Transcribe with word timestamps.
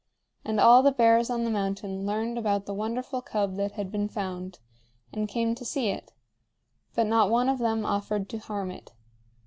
And 0.43 0.59
all 0.59 0.81
the 0.81 0.91
bears 0.91 1.29
on 1.29 1.43
the 1.43 1.51
mountain 1.51 2.07
learned 2.07 2.39
about 2.39 2.65
the 2.65 2.73
wonderful 2.73 3.21
cub 3.21 3.55
that 3.57 3.73
had 3.73 3.91
been 3.91 4.09
found, 4.09 4.57
and 5.13 5.29
came 5.29 5.53
to 5.53 5.63
see 5.63 5.89
it; 5.89 6.11
but 6.95 7.05
not 7.05 7.29
one 7.29 7.47
of 7.47 7.59
them 7.59 7.85
offered 7.85 8.27
to 8.29 8.39
harm 8.39 8.71
it. 8.71 8.93